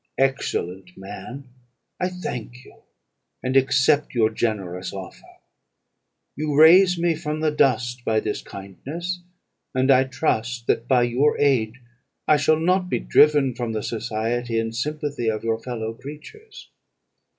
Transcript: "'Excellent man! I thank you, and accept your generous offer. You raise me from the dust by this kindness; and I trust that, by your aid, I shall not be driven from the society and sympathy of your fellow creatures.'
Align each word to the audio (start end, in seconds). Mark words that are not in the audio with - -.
"'Excellent 0.17 0.89
man! 0.97 1.47
I 1.99 2.09
thank 2.09 2.65
you, 2.65 2.77
and 3.43 3.55
accept 3.55 4.15
your 4.15 4.31
generous 4.31 4.91
offer. 4.91 5.37
You 6.35 6.55
raise 6.59 6.97
me 6.97 7.13
from 7.13 7.39
the 7.41 7.51
dust 7.51 8.03
by 8.03 8.19
this 8.19 8.41
kindness; 8.41 9.21
and 9.75 9.91
I 9.91 10.05
trust 10.05 10.65
that, 10.65 10.87
by 10.87 11.03
your 11.03 11.37
aid, 11.39 11.73
I 12.27 12.37
shall 12.37 12.59
not 12.59 12.89
be 12.89 12.97
driven 12.97 13.53
from 13.53 13.73
the 13.73 13.83
society 13.83 14.57
and 14.57 14.75
sympathy 14.75 15.27
of 15.29 15.43
your 15.43 15.59
fellow 15.61 15.93
creatures.' 15.93 16.71